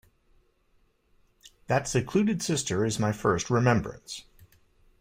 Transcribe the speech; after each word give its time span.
That 1.67 1.87
secluded 1.87 2.41
sister 2.41 2.83
is 2.85 2.97
my 2.97 3.11
first 3.11 3.51
remembrance. 3.51 4.23